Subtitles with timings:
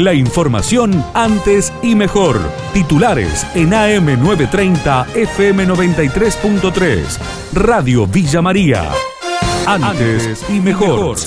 [0.00, 2.40] La información antes y mejor.
[2.72, 7.18] Titulares en AM930 FM93.3.
[7.52, 8.88] Radio Villa María.
[9.66, 11.18] Antes y mejor.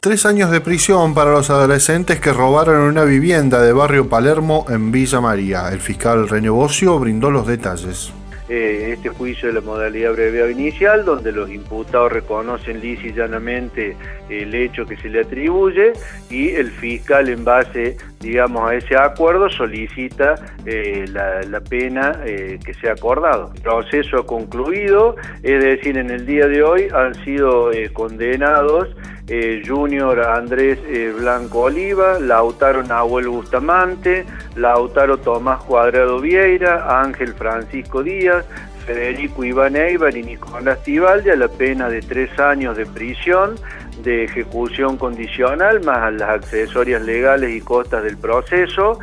[0.00, 4.92] Tres años de prisión para los adolescentes que robaron una vivienda de barrio Palermo en
[4.92, 5.68] Villa María.
[5.72, 8.12] El fiscal René Bocio brindó los detalles.
[8.52, 13.96] Eh, este juicio de la modalidad abreviada inicial, donde los imputados reconocen lisa y llanamente
[14.28, 15.92] el hecho que se le atribuye
[16.28, 20.34] y el fiscal en base, digamos, a ese acuerdo solicita
[20.66, 23.50] eh, la, pena eh, que se ha acordado.
[23.54, 28.88] El proceso ha concluido, es decir, en el día de hoy han sido condenados
[29.64, 30.80] Junior Andrés
[31.16, 34.26] Blanco Oliva, Lautaro Nahuel Bustamante,
[34.56, 38.44] Lautaro Tomás Cuadrado Vieira, Ángel Francisco Díaz,
[38.90, 43.54] Federico Iván Eibar y Nicolás Tibaldi a la pena de tres años de prisión,
[44.02, 48.98] de ejecución condicional, más las accesorias legales y costas del proceso,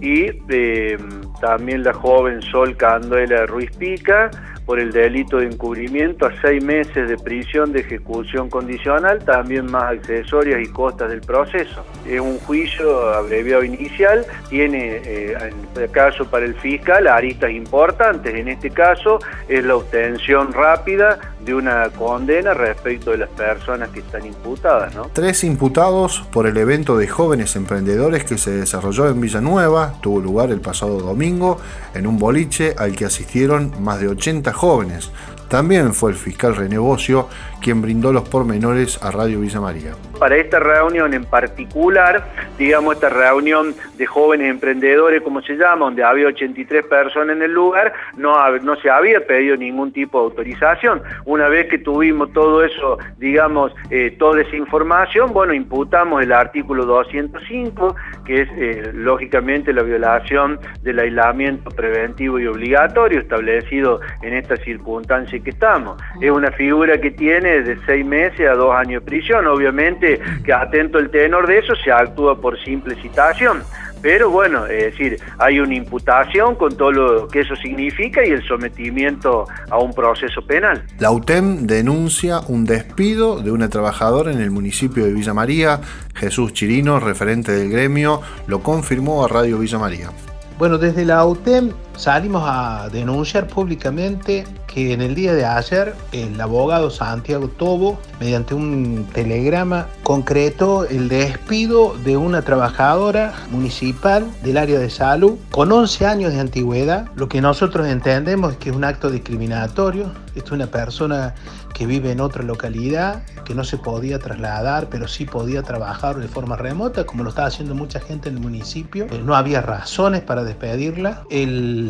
[0.00, 0.96] y eh,
[1.40, 4.30] también la joven Sol Canduela Ruiz Pica,
[4.66, 9.98] por el delito de encubrimiento a seis meses de prisión de ejecución condicional, también más
[9.98, 11.84] accesorias y costas del proceso.
[12.06, 15.36] Es un juicio abreviado inicial, tiene eh,
[15.76, 19.18] en caso para el fiscal aristas importantes, en este caso
[19.48, 24.94] es la obtención rápida de una condena respecto de las personas que están imputadas.
[24.94, 25.10] ¿no?
[25.12, 30.50] Tres imputados por el evento de jóvenes emprendedores que se desarrolló en Villanueva, tuvo lugar
[30.50, 31.58] el pasado domingo
[31.94, 35.10] en un boliche al que asistieron más de 80 jóvenes.
[35.52, 37.28] También fue el fiscal René Bocio
[37.60, 39.92] quien brindó los pormenores a Radio Villa María.
[40.18, 42.26] Para esta reunión en particular,
[42.58, 47.52] digamos esta reunión de jóvenes emprendedores, como se llama, donde había 83 personas en el
[47.52, 51.02] lugar, no, no se había pedido ningún tipo de autorización.
[51.24, 56.84] Una vez que tuvimos todo eso, digamos, eh, toda esa información, bueno, imputamos el artículo
[56.86, 64.56] 205, que es eh, lógicamente la violación del aislamiento preventivo y obligatorio establecido en esta
[64.56, 66.00] circunstancia que estamos.
[66.20, 69.46] Es una figura que tiene de seis meses a dos años de prisión.
[69.46, 73.62] Obviamente que atento el tenor de eso se actúa por simple citación.
[74.02, 78.42] Pero bueno, es decir, hay una imputación con todo lo que eso significa y el
[78.42, 80.82] sometimiento a un proceso penal.
[80.98, 85.80] La UTEM denuncia un despido de una trabajadora en el municipio de Villa María.
[86.14, 90.10] Jesús Chirino, referente del gremio, lo confirmó a Radio Villa María.
[90.58, 96.40] Bueno, desde la UTEM salimos a denunciar públicamente que en el día de ayer el
[96.40, 104.78] abogado Santiago Tobo, mediante un telegrama, concretó el despido de una trabajadora municipal del área
[104.78, 107.06] de salud con 11 años de antigüedad.
[107.16, 110.10] Lo que nosotros entendemos es que es un acto discriminatorio.
[110.34, 111.34] Esta es una persona
[111.74, 116.28] que vive en otra localidad, que no se podía trasladar, pero sí podía trabajar de
[116.28, 119.06] forma remota, como lo estaba haciendo mucha gente en el municipio.
[119.10, 121.24] Eh, no había razones para despedirla.
[121.30, 121.81] El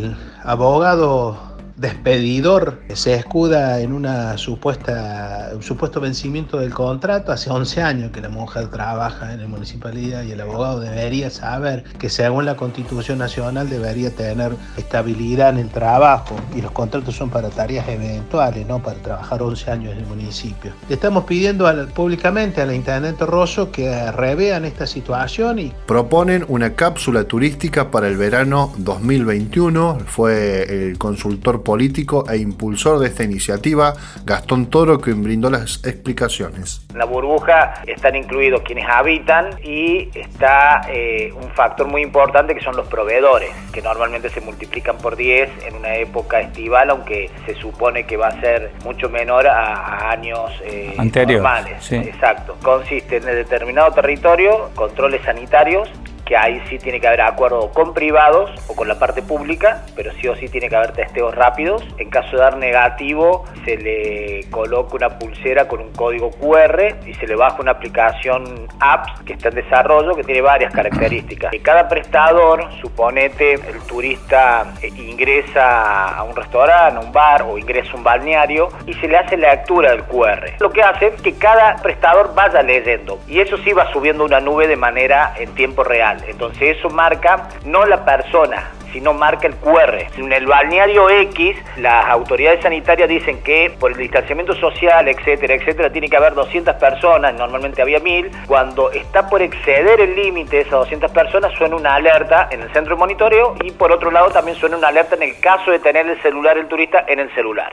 [0.44, 1.51] abogado
[1.82, 7.32] despedidor se escuda en una supuesta, un supuesto vencimiento del contrato.
[7.32, 11.82] Hace 11 años que la mujer trabaja en la municipalidad y el abogado debería saber
[11.98, 17.30] que según la Constitución Nacional debería tener estabilidad en el trabajo y los contratos son
[17.30, 20.72] para tareas eventuales, no para trabajar 11 años en el municipio.
[20.88, 26.74] Le estamos pidiendo públicamente a la Intendente Rosso que revean esta situación y proponen una
[26.74, 29.98] cápsula turística para el verano 2021.
[30.06, 33.94] Fue el consultor político e impulsor de esta iniciativa,
[34.26, 36.82] Gastón Toro, quien brindó las explicaciones.
[36.90, 42.60] En la burbuja están incluidos quienes habitan y está eh, un factor muy importante que
[42.60, 47.54] son los proveedores, que normalmente se multiplican por 10 en una época estival, aunque se
[47.54, 50.94] supone que va a ser mucho menor a, años eh,
[51.26, 51.90] normales.
[51.90, 52.58] Exacto.
[52.62, 55.88] Consiste en determinado territorio, controles sanitarios
[56.32, 60.12] que ahí sí tiene que haber acuerdo con privados o con la parte pública, pero
[60.14, 61.86] sí o sí tiene que haber testeos rápidos.
[61.98, 67.12] En caso de dar negativo, se le coloca una pulsera con un código QR y
[67.12, 71.52] se le baja una aplicación apps que está en desarrollo que tiene varias características.
[71.62, 77.92] Cada prestador, suponete el turista eh, ingresa a un restaurante, a un bar o ingresa
[77.92, 80.54] a un balneario y se le hace la lectura del QR.
[80.60, 84.40] Lo que hace es que cada prestador vaya leyendo y eso sí va subiendo una
[84.40, 86.21] nube de manera en tiempo real.
[86.26, 90.06] Entonces eso marca no la persona, sino marca el QR.
[90.16, 95.90] En el balneario X, las autoridades sanitarias dicen que por el distanciamiento social, etcétera, etcétera,
[95.90, 98.30] tiene que haber 200 personas, normalmente había 1000.
[98.46, 102.72] Cuando está por exceder el límite de esas 200 personas, suena una alerta en el
[102.72, 105.78] centro de monitoreo y por otro lado también suena una alerta en el caso de
[105.78, 107.72] tener el celular el turista en el celular.